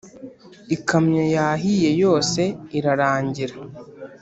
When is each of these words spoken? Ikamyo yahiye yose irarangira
Ikamyo 0.75 1.23
yahiye 1.35 1.89
yose 2.03 2.41
irarangira 2.77 3.55